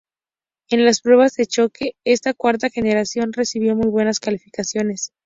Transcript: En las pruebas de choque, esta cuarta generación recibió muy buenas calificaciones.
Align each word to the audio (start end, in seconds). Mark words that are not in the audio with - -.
En 0.71 0.83
las 0.83 0.99
pruebas 0.99 1.35
de 1.35 1.45
choque, 1.45 1.93
esta 2.05 2.33
cuarta 2.33 2.69
generación 2.71 3.33
recibió 3.33 3.75
muy 3.75 3.91
buenas 3.91 4.19
calificaciones. 4.19 5.13